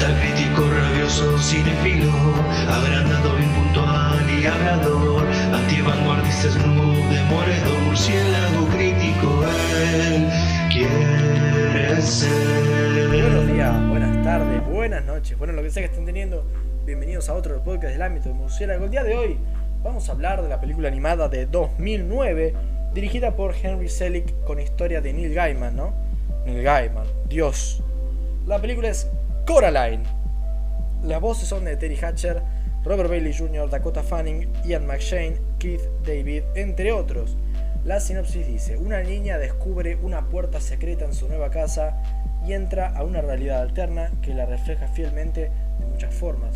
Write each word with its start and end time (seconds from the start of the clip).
Rabioso, 0.00 1.38
cinefilo, 1.38 2.10
agrandado, 2.66 3.38
impuntual 3.38 4.30
y 4.30 4.46
hablador, 4.46 5.26
antivanguardista, 5.52 6.48
murciélago 7.84 8.68
crítico, 8.68 9.44
él 9.94 10.28
quiere 10.70 12.00
ser. 12.00 13.08
Buenos 13.08 13.46
días, 13.46 13.88
buenas 13.88 14.24
tardes, 14.24 14.66
buenas 14.66 15.04
noches, 15.04 15.36
bueno, 15.36 15.52
lo 15.52 15.62
que 15.62 15.70
sea 15.70 15.82
que 15.82 15.90
estén 15.90 16.06
teniendo, 16.06 16.46
bienvenidos 16.86 17.28
a 17.28 17.34
otro 17.34 17.62
podcast 17.62 17.92
del 17.92 18.02
ámbito 18.02 18.30
de 18.30 18.34
Murciélago. 18.34 18.86
El 18.86 18.90
día 18.90 19.04
de 19.04 19.14
hoy 19.14 19.36
vamos 19.82 20.08
a 20.08 20.12
hablar 20.12 20.42
de 20.42 20.48
la 20.48 20.58
película 20.58 20.88
animada 20.88 21.28
de 21.28 21.44
2009, 21.44 22.54
dirigida 22.94 23.36
por 23.36 23.54
Henry 23.62 23.90
Selick 23.90 24.42
con 24.44 24.58
historia 24.58 25.02
de 25.02 25.12
Neil 25.12 25.34
Gaiman, 25.34 25.76
¿no? 25.76 25.92
Neil 26.46 26.62
Gaiman, 26.62 27.06
Dios. 27.28 27.82
La 28.46 28.58
película 28.58 28.88
es 28.88 29.08
Coraline. 29.46 30.04
Las 31.02 31.20
voces 31.20 31.48
son 31.48 31.64
de 31.64 31.76
Terry 31.76 31.96
Hatcher, 31.96 32.42
Robert 32.84 33.08
Bailey 33.08 33.36
Jr., 33.36 33.68
Dakota 33.68 34.02
Fanning, 34.02 34.52
Ian 34.64 34.86
McShane, 34.86 35.36
Keith 35.58 35.82
David, 36.06 36.44
entre 36.54 36.92
otros. 36.92 37.36
La 37.84 37.98
sinopsis 37.98 38.46
dice, 38.46 38.76
una 38.76 39.02
niña 39.02 39.38
descubre 39.38 39.96
una 39.96 40.28
puerta 40.28 40.60
secreta 40.60 41.04
en 41.04 41.12
su 41.12 41.26
nueva 41.26 41.50
casa 41.50 42.00
y 42.46 42.52
entra 42.52 42.96
a 42.96 43.02
una 43.02 43.20
realidad 43.20 43.60
alterna 43.60 44.12
que 44.22 44.34
la 44.34 44.46
refleja 44.46 44.86
fielmente 44.86 45.50
de 45.80 45.86
muchas 45.86 46.14
formas. 46.14 46.54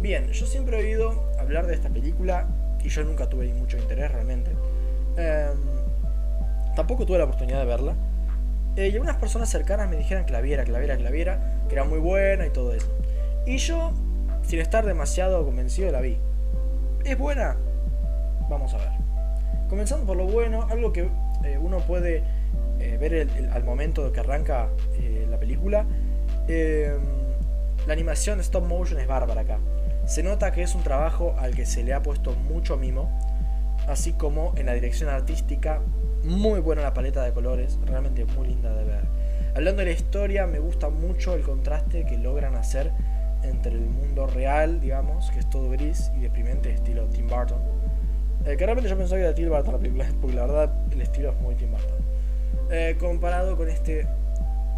Bien, 0.00 0.28
yo 0.32 0.46
siempre 0.46 0.78
he 0.78 0.84
oído 0.84 1.30
hablar 1.38 1.66
de 1.66 1.74
esta 1.74 1.90
película 1.90 2.48
y 2.82 2.88
yo 2.88 3.04
nunca 3.04 3.28
tuve 3.28 3.52
mucho 3.52 3.76
interés 3.76 4.10
realmente. 4.10 4.52
Em, 5.18 5.58
tampoco 6.74 7.04
tuve 7.04 7.18
la 7.18 7.24
oportunidad 7.24 7.58
de 7.60 7.66
verla. 7.66 7.94
Eh, 8.76 8.88
y 8.88 8.92
algunas 8.92 9.16
personas 9.16 9.48
cercanas 9.48 9.88
me 9.88 9.96
dijeron 9.96 10.26
que 10.26 10.32
la 10.32 10.40
viera, 10.40 10.64
que 10.64 10.72
la 10.72 10.78
viera, 10.78 10.96
que 10.96 11.02
la 11.02 11.10
viera, 11.10 11.62
que 11.68 11.74
era 11.74 11.84
muy 11.84 11.98
buena 11.98 12.46
y 12.46 12.50
todo 12.50 12.74
eso. 12.74 12.86
Y 13.46 13.56
yo, 13.56 13.92
sin 14.42 14.60
estar 14.60 14.84
demasiado 14.84 15.44
convencido, 15.44 15.90
la 15.90 16.00
vi. 16.00 16.18
¿Es 17.04 17.16
buena? 17.16 17.56
Vamos 18.50 18.74
a 18.74 18.78
ver. 18.78 18.90
Comenzando 19.68 20.06
por 20.06 20.16
lo 20.16 20.26
bueno, 20.26 20.66
algo 20.70 20.92
que 20.92 21.08
eh, 21.44 21.58
uno 21.58 21.78
puede 21.80 22.22
eh, 22.78 22.98
ver 23.00 23.28
al 23.52 23.64
momento 23.64 24.12
que 24.12 24.20
arranca 24.20 24.68
la 25.28 25.38
película. 25.38 25.86
Em, 26.48 27.00
la 27.86 27.92
animación 27.92 28.38
de 28.38 28.42
stop 28.42 28.64
motion 28.64 29.00
es 29.00 29.06
bárbara 29.06 29.40
acá. 29.40 29.58
Se 30.06 30.22
nota 30.22 30.52
que 30.52 30.62
es 30.62 30.74
un 30.74 30.82
trabajo 30.82 31.34
al 31.38 31.54
que 31.54 31.66
se 31.66 31.82
le 31.82 31.94
ha 31.94 32.02
puesto 32.02 32.32
mucho 32.34 32.76
mimo, 32.76 33.10
así 33.88 34.12
como 34.12 34.52
en 34.56 34.66
la 34.66 34.74
dirección 34.74 35.10
artística, 35.10 35.80
muy 36.24 36.60
buena 36.60 36.82
la 36.82 36.94
paleta 36.94 37.22
de 37.22 37.32
colores, 37.32 37.78
realmente 37.84 38.24
muy 38.24 38.48
linda 38.48 38.74
de 38.74 38.84
ver. 38.84 39.04
Hablando 39.54 39.80
de 39.80 39.86
la 39.86 39.92
historia, 39.92 40.46
me 40.46 40.58
gusta 40.58 40.90
mucho 40.90 41.34
el 41.34 41.42
contraste 41.42 42.04
que 42.04 42.18
logran 42.18 42.56
hacer 42.56 42.92
entre 43.42 43.72
el 43.72 43.86
mundo 43.86 44.26
real, 44.26 44.80
digamos, 44.80 45.30
que 45.30 45.38
es 45.38 45.48
todo 45.48 45.70
gris 45.70 46.10
y 46.16 46.20
deprimente, 46.20 46.70
estilo 46.72 47.06
Tim 47.06 47.26
Burton. 47.26 47.58
Eh, 48.44 48.56
que 48.56 48.64
realmente 48.64 48.88
yo 48.88 48.96
pensaba 48.96 49.18
que 49.18 49.24
era 49.24 49.34
Tim 49.34 49.48
Burton 49.48 49.72
la 49.72 49.78
película, 49.78 50.06
porque 50.20 50.36
la 50.36 50.46
verdad 50.46 50.74
el 50.92 51.00
estilo 51.00 51.30
es 51.30 51.40
muy 51.40 51.54
Tim 51.54 51.70
Burton. 51.70 51.98
Eh, 52.70 52.96
comparado 52.98 53.56
con 53.56 53.68
este 53.68 54.06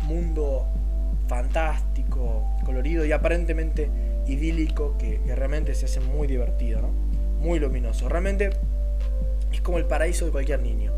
mundo 0.05 0.67
fantástico, 1.27 2.48
colorido 2.64 3.05
y 3.05 3.12
aparentemente 3.12 3.91
idílico 4.27 4.97
que, 4.98 5.20
realmente 5.34 5.75
se 5.75 5.86
hace 5.86 6.00
muy 6.00 6.27
divertido, 6.27 6.83
¿no? 6.83 6.89
Muy 7.41 7.58
luminoso. 7.58 8.08
Realmente 8.08 8.50
es 9.52 9.61
como 9.61 9.78
el 9.78 9.84
paraíso 9.84 10.27
de 10.27 10.33
cualquier 10.33 10.61
niño. 10.62 10.92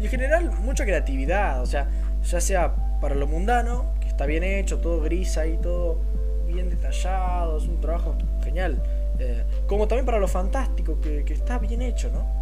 Y 0.00 0.04
en 0.04 0.10
general, 0.10 0.50
mucha 0.62 0.84
creatividad, 0.84 1.60
o 1.60 1.66
sea, 1.66 1.88
ya 2.22 2.40
sea 2.40 2.74
para 3.00 3.14
lo 3.14 3.26
mundano, 3.26 3.92
que 4.00 4.08
está 4.08 4.26
bien 4.26 4.42
hecho, 4.42 4.78
todo 4.78 5.00
gris 5.00 5.36
ahí, 5.36 5.58
todo 5.62 5.98
bien 6.46 6.70
detallado, 6.70 7.58
es 7.58 7.64
un 7.64 7.80
trabajo 7.80 8.16
genial. 8.42 8.82
Eh, 9.18 9.44
como 9.66 9.86
también 9.86 10.06
para 10.06 10.18
lo 10.18 10.28
fantástico, 10.28 10.98
que, 11.00 11.24
está 11.28 11.58
bien 11.58 11.82
hecho, 11.82 12.10
¿no? 12.10 12.40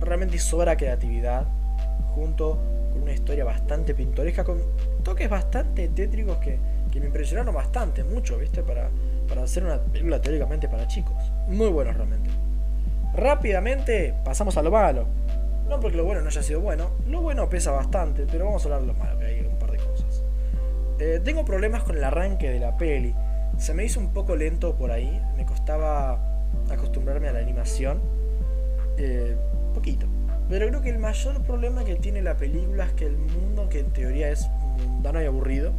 realmente 0.00 0.38
sobra 0.38 0.76
creatividad, 0.76 1.46
junto 2.14 2.58
con 2.92 3.02
una 3.02 3.12
historia 3.12 3.44
bastante 3.44 3.94
pintoresca, 3.94 4.44
con 4.44 4.60
toques 5.02 5.28
bastante 5.28 5.88
tétricos 5.88 6.36
que, 6.36 6.58
que 6.92 7.00
me 7.00 7.06
impresionaron 7.06 7.54
bastante, 7.54 8.04
mucho, 8.04 8.38
¿viste? 8.38 8.62
Para, 8.62 8.88
para 9.28 9.42
hacer 9.42 9.64
una 9.64 9.78
película 9.78 10.20
teóricamente 10.20 10.68
para 10.68 10.86
chicos. 10.86 11.16
Muy 11.48 11.68
bueno 11.68 11.92
realmente. 11.92 12.30
Rápidamente 13.14 14.14
pasamos 14.24 14.56
a 14.56 14.62
lo 14.62 14.70
malo. 14.70 15.06
No 15.68 15.80
porque 15.80 15.96
lo 15.96 16.04
bueno 16.04 16.20
no 16.20 16.28
haya 16.28 16.42
sido 16.42 16.60
bueno, 16.60 16.90
lo 17.06 17.20
bueno 17.22 17.48
pesa 17.48 17.72
bastante, 17.72 18.26
pero 18.30 18.46
vamos 18.46 18.62
a 18.62 18.64
hablar 18.66 18.80
de 18.82 18.86
lo 18.86 18.94
malo, 18.94 19.18
que 19.18 19.26
hay 19.26 19.40
un 19.40 19.58
par 19.58 19.72
de 19.72 19.78
cosas. 19.78 20.22
Eh, 20.98 21.20
tengo 21.24 21.44
problemas 21.44 21.82
con 21.82 21.96
el 21.96 22.04
arranque 22.04 22.50
de 22.50 22.60
la 22.60 22.76
peli. 22.76 23.14
Se 23.58 23.74
me 23.74 23.84
hizo 23.84 24.00
un 24.00 24.12
poco 24.12 24.36
lento 24.36 24.76
por 24.76 24.90
ahí, 24.90 25.20
me 25.36 25.44
costaba 25.44 26.20
acostumbrarme 26.70 27.28
a 27.28 27.32
la 27.32 27.40
animación. 27.40 28.00
Eh, 28.96 29.36
poquito. 29.74 30.06
Pero 30.48 30.68
creo 30.68 30.80
que 30.80 30.90
el 30.90 30.98
mayor 30.98 31.42
problema 31.42 31.84
que 31.84 31.96
tiene 31.96 32.22
la 32.22 32.36
película 32.36 32.84
es 32.84 32.92
que 32.92 33.06
el 33.06 33.16
mundo, 33.16 33.68
que 33.68 33.80
en 33.80 33.90
teoría 33.90 34.30
es 34.30 34.48
mundano 34.78 35.20
y 35.20 35.26
aburrido, 35.26 35.72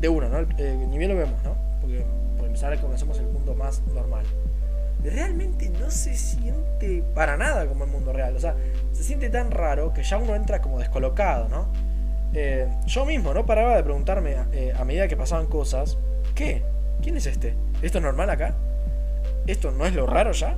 de 0.00 0.08
uno, 0.08 0.28
¿no? 0.28 0.38
Eh, 0.58 0.86
ni 0.88 0.98
bien 0.98 1.10
lo 1.10 1.16
vemos, 1.16 1.42
¿no? 1.44 1.54
Porque 1.80 2.04
por 2.36 2.46
empezar 2.46 2.78
conocemos 2.80 3.18
el 3.18 3.26
mundo 3.26 3.54
más 3.54 3.82
normal. 3.94 4.24
Realmente 5.02 5.70
no 5.70 5.90
se 5.90 6.14
siente 6.14 7.02
para 7.14 7.36
nada 7.36 7.66
como 7.66 7.84
el 7.84 7.90
mundo 7.90 8.12
real. 8.12 8.36
O 8.36 8.40
sea, 8.40 8.54
se 8.92 9.02
siente 9.02 9.30
tan 9.30 9.50
raro 9.50 9.92
que 9.92 10.02
ya 10.02 10.18
uno 10.18 10.34
entra 10.34 10.62
como 10.62 10.78
descolocado, 10.78 11.48
¿no? 11.48 11.66
Eh, 12.34 12.68
yo 12.86 13.04
mismo 13.04 13.34
no 13.34 13.44
paraba 13.44 13.76
de 13.76 13.82
preguntarme 13.82 14.36
eh, 14.52 14.72
a 14.78 14.84
medida 14.84 15.06
que 15.08 15.16
pasaban 15.16 15.46
cosas, 15.46 15.98
¿qué? 16.34 16.62
¿Quién 17.02 17.16
es 17.16 17.26
este? 17.26 17.54
¿Esto 17.82 17.98
es 17.98 18.04
normal 18.04 18.30
acá? 18.30 18.54
¿Esto 19.46 19.70
no 19.70 19.84
es 19.86 19.94
lo 19.94 20.06
raro 20.06 20.32
ya? 20.32 20.56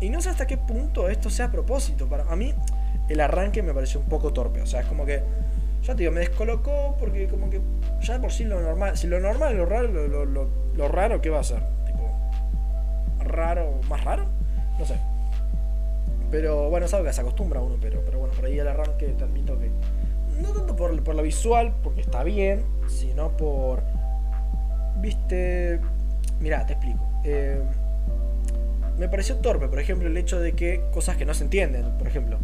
Y 0.00 0.10
no 0.10 0.20
sé 0.20 0.28
hasta 0.28 0.46
qué 0.46 0.56
punto 0.56 1.08
esto 1.08 1.30
sea 1.30 1.46
a 1.46 1.50
propósito. 1.50 2.06
Para 2.06 2.24
a 2.24 2.36
mí 2.36 2.54
el 3.08 3.20
arranque 3.20 3.62
me 3.62 3.74
pareció 3.74 4.00
un 4.00 4.06
poco 4.06 4.32
torpe. 4.32 4.60
O 4.62 4.66
sea, 4.66 4.80
es 4.80 4.86
como 4.86 5.04
que 5.04 5.22
ya 5.82 5.94
te 5.94 6.00
digo, 6.00 6.12
me 6.12 6.20
descolocó 6.20 6.96
porque 6.98 7.26
como 7.26 7.48
que 7.48 7.60
ya 8.02 8.20
por 8.20 8.32
sí 8.32 8.44
lo 8.44 8.60
normal, 8.60 8.96
si 8.96 9.06
lo 9.06 9.18
normal 9.18 9.52
es 9.52 9.58
lo 9.58 9.66
raro, 9.66 9.88
lo, 9.88 10.24
lo, 10.26 10.48
lo, 10.74 10.88
raro, 10.88 11.20
¿qué 11.20 11.30
va 11.30 11.40
a 11.40 11.44
ser? 11.44 11.62
Raro, 13.30 13.80
más 13.88 14.02
raro, 14.04 14.24
no 14.78 14.84
sé. 14.84 14.94
Pero 16.30 16.70
bueno, 16.70 16.86
es 16.86 16.94
algo 16.94 17.06
que 17.06 17.12
se 17.12 17.20
acostumbra 17.20 17.60
a 17.60 17.62
uno, 17.62 17.76
pero, 17.80 18.02
pero 18.04 18.18
bueno, 18.18 18.34
por 18.34 18.44
ahí 18.44 18.58
el 18.58 18.68
arranque 18.68 19.06
te 19.08 19.24
admito 19.24 19.58
que, 19.58 19.70
no 20.40 20.50
tanto 20.50 20.76
por, 20.76 21.02
por 21.02 21.14
lo 21.14 21.22
visual, 21.22 21.74
porque 21.82 22.00
está 22.00 22.22
bien, 22.22 22.64
sino 22.88 23.36
por, 23.36 23.82
viste, 25.00 25.80
mira, 26.40 26.64
te 26.66 26.74
explico. 26.74 27.00
Eh, 27.24 27.60
me 28.98 29.08
pareció 29.08 29.36
torpe, 29.36 29.68
por 29.68 29.80
ejemplo, 29.80 30.08
el 30.08 30.16
hecho 30.16 30.38
de 30.38 30.52
que 30.52 30.82
cosas 30.92 31.16
que 31.16 31.24
no 31.24 31.34
se 31.34 31.44
entienden, 31.44 31.96
por 31.98 32.06
ejemplo, 32.06 32.38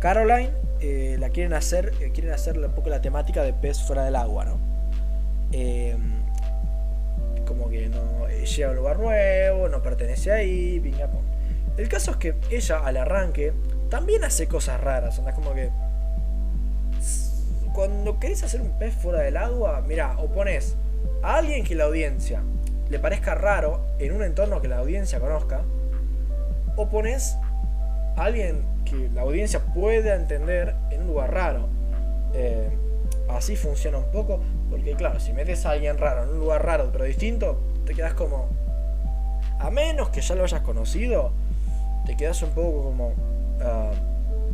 Caroline 0.00 0.50
eh, 0.80 1.16
la 1.18 1.30
quieren 1.30 1.52
hacer, 1.52 1.92
eh, 2.00 2.10
quieren 2.12 2.32
hacer 2.32 2.58
un 2.58 2.72
poco 2.72 2.90
la 2.90 3.00
temática 3.00 3.42
de 3.42 3.52
pez 3.52 3.80
fuera 3.82 4.04
del 4.04 4.16
agua, 4.16 4.56
que 7.70 7.88
no 7.88 8.28
llega 8.28 8.68
a 8.68 8.70
un 8.70 8.76
lugar 8.76 8.98
nuevo, 8.98 9.68
no 9.68 9.82
pertenece 9.82 10.32
ahí, 10.32 10.80
pinga, 10.80 11.08
El 11.76 11.88
caso 11.88 12.12
es 12.12 12.16
que 12.16 12.34
ella 12.50 12.78
al 12.78 12.96
arranque 12.96 13.52
también 13.88 14.24
hace 14.24 14.46
cosas 14.46 14.80
raras, 14.80 15.18
es 15.18 15.34
como 15.34 15.54
que 15.54 15.70
cuando 17.72 18.18
querés 18.18 18.42
hacer 18.42 18.60
un 18.60 18.78
pez 18.78 18.94
fuera 18.94 19.20
del 19.20 19.36
agua, 19.36 19.82
mira, 19.86 20.16
o 20.18 20.26
pones 20.28 20.76
a 21.22 21.36
alguien 21.36 21.64
que 21.64 21.74
la 21.74 21.84
audiencia 21.84 22.42
le 22.88 22.98
parezca 22.98 23.34
raro 23.34 23.80
en 23.98 24.12
un 24.12 24.22
entorno 24.22 24.60
que 24.60 24.68
la 24.68 24.78
audiencia 24.78 25.20
conozca, 25.20 25.62
o 26.76 26.88
pones 26.88 27.36
a 28.16 28.24
alguien 28.24 28.62
que 28.84 29.08
la 29.14 29.22
audiencia 29.22 29.60
pueda 29.60 30.16
entender 30.16 30.74
en 30.90 31.02
un 31.02 31.08
lugar 31.08 31.32
raro. 31.32 31.68
Eh, 32.34 32.68
así 33.28 33.56
funciona 33.56 33.98
un 33.98 34.10
poco, 34.10 34.40
porque 34.70 34.94
claro, 34.94 35.20
si 35.20 35.32
metes 35.32 35.66
a 35.66 35.70
alguien 35.70 35.98
raro 35.98 36.24
en 36.24 36.30
un 36.30 36.38
lugar 36.38 36.64
raro 36.64 36.90
pero 36.92 37.04
distinto, 37.04 37.60
te 37.86 37.94
quedas 37.94 38.14
como... 38.14 38.48
A 39.58 39.70
menos 39.70 40.08
que 40.08 40.22
ya 40.22 40.34
lo 40.34 40.44
hayas 40.44 40.62
conocido, 40.62 41.32
te 42.06 42.16
quedas 42.16 42.42
un 42.42 42.50
poco 42.50 42.82
como... 42.82 43.12
Ah, 43.60 43.90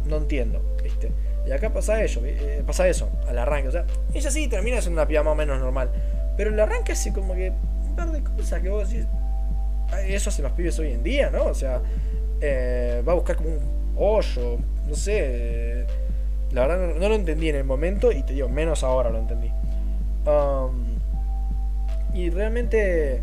no 0.06 0.16
entiendo, 0.16 0.62
¿viste? 0.82 1.10
Y 1.46 1.52
acá 1.52 1.72
pasa 1.72 2.02
eso, 2.02 2.20
eh, 2.24 2.62
pasa 2.66 2.88
eso, 2.88 3.08
al 3.28 3.38
arranque. 3.38 3.68
O 3.68 3.72
sea, 3.72 3.84
ella 4.12 4.30
sí 4.30 4.48
termina 4.48 4.80
siendo 4.80 5.00
una 5.00 5.06
piba 5.06 5.22
más 5.22 5.32
o 5.32 5.36
menos 5.36 5.60
normal. 5.60 5.90
Pero 6.36 6.50
el 6.50 6.58
arranque 6.58 6.92
así 6.92 7.12
como 7.12 7.34
que 7.34 7.50
un 7.50 7.96
par 7.96 8.10
de 8.10 8.22
cosas 8.22 8.60
que 8.60 8.69
vos 8.69 8.88
decís. 8.88 9.06
Eso 10.08 10.30
hacen 10.30 10.42
los 10.42 10.52
pibes 10.52 10.78
hoy 10.80 10.92
en 10.92 11.02
día, 11.04 11.30
¿no? 11.30 11.44
O 11.44 11.54
sea, 11.54 11.80
eh, 12.40 13.02
va 13.06 13.12
a 13.12 13.14
buscar 13.14 13.36
como 13.36 13.50
un 13.50 13.94
hoyo, 13.96 14.58
no 14.86 14.94
sé. 14.94 15.86
La 16.52 16.66
verdad 16.66 16.94
no, 16.94 17.08
lo 17.08 17.14
entendí 17.14 17.48
en 17.48 17.56
el 17.56 17.64
momento 17.64 18.10
y 18.10 18.22
te 18.22 18.32
digo, 18.32 18.48
menos 18.48 18.82
ahora 18.82 19.10
lo 19.10 19.19
entendí. 19.19 19.50
Um, 20.26 20.99
y 22.12 22.31
realmente, 22.31 23.23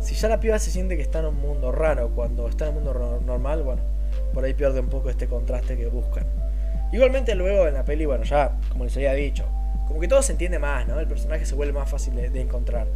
si 0.00 0.14
ya 0.14 0.28
la 0.28 0.40
piba 0.40 0.58
se 0.58 0.70
siente 0.70 0.96
que 0.96 1.02
está 1.02 1.20
en 1.20 1.26
un 1.26 1.36
mundo 1.36 1.72
raro 1.72 2.10
cuando 2.14 2.48
está 2.48 2.66
en 2.68 2.76
un 2.76 2.84
mundo 2.84 3.20
normal, 3.24 3.62
bueno, 3.62 3.82
por 4.34 4.44
ahí 4.44 4.54
pierde 4.54 4.80
un 4.80 4.88
poco 4.88 5.10
este 5.10 5.26
contraste 5.26 5.76
que 5.76 5.86
buscan. 5.86 6.24
Igualmente 6.92 7.34
luego 7.34 7.68
en 7.68 7.74
la 7.74 7.84
peli, 7.84 8.04
bueno, 8.04 8.24
ya, 8.24 8.58
como 8.70 8.84
les 8.84 8.96
había 8.96 9.12
dicho, 9.12 9.44
como 9.86 10.00
que 10.00 10.08
todo 10.08 10.22
se 10.22 10.32
entiende 10.32 10.58
más, 10.58 10.88
¿no? 10.88 10.98
El 10.98 11.06
personaje 11.06 11.46
se 11.46 11.54
vuelve 11.54 11.72
más 11.72 11.88
fácil 11.88 12.14
de, 12.14 12.40
encontrar. 12.40 12.86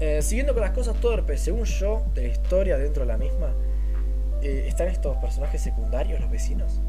Eh, 0.00 0.20
siguiendo 0.22 0.54
con 0.54 0.62
las 0.62 0.72
cosas 0.72 0.96
torpes, 0.96 1.40
según 1.40 1.64
yo, 1.64 2.02
de 2.14 2.22
la 2.22 2.28
historia 2.28 2.78
dentro 2.78 3.02
de 3.04 3.08
la 3.08 3.16
misma, 3.16 3.52
eh, 4.42 4.64
están 4.66 4.88
estos 4.88 5.16
personajes 5.18 5.60
secundarios, 5.60 6.20
los 6.20 6.30
vecinos, 6.30 6.80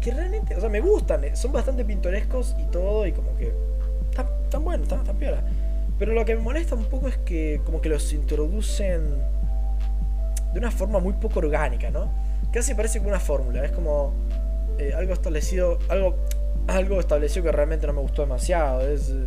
que 0.00 0.12
realmente, 0.12 0.54
o 0.54 0.60
sea, 0.60 0.68
me 0.68 0.80
gustan, 0.80 1.24
eh, 1.24 1.34
son 1.34 1.52
bastante 1.52 1.84
pintorescos 1.84 2.54
y 2.60 2.66
todo, 2.66 3.06
y 3.06 3.12
como 3.12 3.36
que 3.36 3.52
están, 4.48 4.64
buenos, 4.64 4.84
están, 4.84 5.00
están 5.00 5.16
piola. 5.16 5.42
Pero 5.98 6.12
lo 6.12 6.24
que 6.24 6.34
me 6.34 6.42
molesta 6.42 6.74
un 6.74 6.84
poco 6.84 7.08
es 7.08 7.16
que 7.18 7.60
como 7.64 7.80
que 7.80 7.88
los 7.88 8.12
introducen 8.12 9.02
de 10.52 10.58
una 10.58 10.70
forma 10.70 10.98
muy 11.00 11.12
poco 11.14 11.40
orgánica, 11.40 11.90
¿no? 11.90 12.10
Casi 12.52 12.74
parece 12.74 12.98
como 12.98 13.10
una 13.10 13.20
fórmula, 13.20 13.64
es 13.64 13.72
como 13.72 14.14
eh, 14.78 14.92
algo 14.96 15.12
establecido, 15.12 15.78
algo, 15.88 16.16
algo 16.66 17.00
establecido 17.00 17.44
que 17.44 17.52
realmente 17.52 17.86
no 17.86 17.92
me 17.92 18.00
gustó 18.00 18.22
demasiado. 18.22 18.88
Es, 18.88 19.10
eh, 19.10 19.26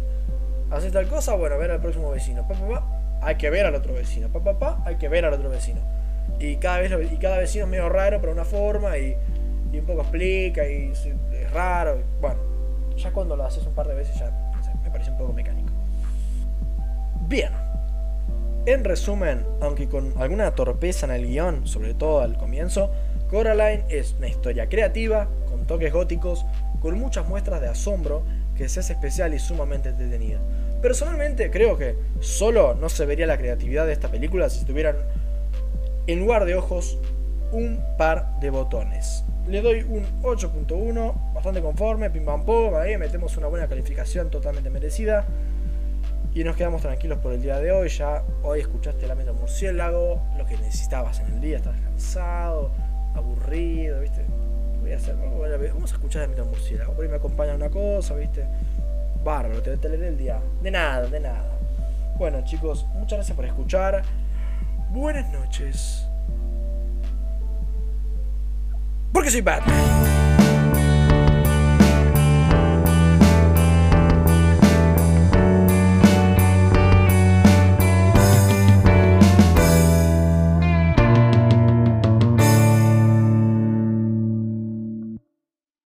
haces 0.71 0.91
tal 0.91 1.07
cosa, 1.07 1.35
bueno, 1.35 1.57
ver 1.57 1.71
al 1.71 1.81
próximo 1.81 2.09
vecino. 2.09 2.47
Pa, 2.47 2.55
pa, 2.55 3.19
hay 3.21 3.35
que 3.35 3.49
ver 3.49 3.65
al 3.65 3.75
otro 3.75 3.93
vecino. 3.93 4.29
Pa, 4.29 4.57
pa, 4.57 4.81
hay 4.85 4.95
que 4.95 5.09
ver 5.09 5.25
al 5.25 5.33
otro 5.33 5.49
vecino. 5.49 5.81
Y 6.39 6.55
cada, 6.55 6.79
vez, 6.79 6.91
y 7.11 7.17
cada 7.17 7.37
vecino 7.37 7.65
es 7.65 7.69
medio 7.69 7.89
raro, 7.89 8.19
pero 8.19 8.31
una 8.31 8.45
forma, 8.45 8.97
y, 8.97 9.15
y 9.71 9.79
un 9.79 9.85
poco 9.85 10.01
explica, 10.01 10.67
y 10.67 10.91
es 10.91 11.51
raro. 11.51 11.99
bueno, 12.21 12.39
ya 12.95 13.11
cuando 13.11 13.35
lo 13.35 13.43
haces 13.43 13.65
un 13.65 13.73
par 13.73 13.87
de 13.87 13.93
veces 13.93 14.17
ya 14.17 14.50
parece 15.01 15.11
un 15.11 15.17
poco 15.17 15.33
mecánico. 15.33 15.71
Bien. 17.27 17.51
En 18.67 18.83
resumen, 18.83 19.43
aunque 19.59 19.87
con 19.87 20.13
alguna 20.17 20.53
torpeza 20.53 21.07
en 21.07 21.13
el 21.13 21.25
guion, 21.25 21.65
sobre 21.65 21.95
todo 21.95 22.21
al 22.21 22.37
comienzo, 22.37 22.91
Coraline 23.29 23.85
es 23.89 24.13
una 24.19 24.27
historia 24.27 24.69
creativa, 24.69 25.27
con 25.49 25.65
toques 25.65 25.91
góticos, 25.91 26.45
con 26.79 26.99
muchas 26.99 27.27
muestras 27.27 27.61
de 27.61 27.69
asombro, 27.69 28.23
que 28.55 28.69
se 28.69 28.81
hace 28.81 28.93
especial 28.93 29.33
y 29.33 29.39
sumamente 29.39 29.89
entretenida. 29.89 30.39
Personalmente 30.81 31.49
creo 31.49 31.77
que 31.77 31.95
solo 32.19 32.75
no 32.75 32.89
se 32.89 33.05
vería 33.05 33.25
la 33.25 33.37
creatividad 33.37 33.87
de 33.87 33.93
esta 33.93 34.09
película 34.09 34.49
si 34.49 34.63
tuvieran 34.65 34.97
en 36.05 36.19
lugar 36.19 36.45
de 36.45 36.55
ojos 36.55 36.99
un 37.51 37.79
par 37.97 38.39
de 38.39 38.49
botones. 38.49 39.23
Le 39.47 39.61
doy 39.61 39.81
un 39.81 40.05
8.1, 40.21 41.33
bastante 41.33 41.61
conforme, 41.61 42.09
pim 42.09 42.23
pam 42.23 42.45
pum, 42.45 42.75
ahí 42.75 42.97
metemos 42.97 43.35
una 43.37 43.47
buena 43.47 43.67
calificación 43.67 44.29
totalmente 44.29 44.69
merecida. 44.69 45.25
Y 46.33 46.43
nos 46.43 46.55
quedamos 46.55 46.81
tranquilos 46.81 47.17
por 47.19 47.33
el 47.33 47.41
día 47.41 47.59
de 47.59 47.71
hoy. 47.71 47.89
Ya 47.89 48.23
hoy 48.43 48.61
escuchaste 48.61 49.05
la 49.07 49.15
meta 49.15 49.33
murciélago, 49.33 50.21
lo 50.37 50.45
que 50.45 50.55
necesitabas 50.57 51.19
en 51.19 51.33
el 51.33 51.41
día, 51.41 51.57
estás 51.57 51.79
cansado, 51.81 52.71
aburrido, 53.15 53.99
¿viste? 53.99 54.23
Voy 54.81 54.93
a 54.93 54.95
hacer, 54.95 55.15
vamos 55.15 55.91
a 55.91 55.95
escuchar 55.95 56.21
la 56.23 56.27
meta 56.29 56.43
murciélago. 56.43 56.93
Por 56.93 57.03
ahí 57.03 57.09
me 57.09 57.17
acompaña 57.17 57.55
una 57.55 57.69
cosa, 57.69 58.15
¿viste? 58.15 58.45
Bárbaro, 59.23 59.61
te, 59.61 59.75
te 59.75 59.89
leeré 59.89 60.07
el 60.07 60.17
día. 60.17 60.39
De 60.61 60.71
nada, 60.71 61.07
de 61.07 61.19
nada. 61.19 61.51
Bueno, 62.17 62.43
chicos, 62.45 62.85
muchas 62.93 63.17
gracias 63.17 63.35
por 63.35 63.45
escuchar. 63.45 64.03
Buenas 64.91 65.29
noches. 65.31 66.10
Porque 69.11 69.29
soy 69.29 69.41
Batman. 69.41 70.30